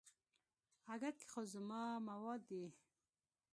[0.93, 2.65] اگه کې خو زما مواد دي.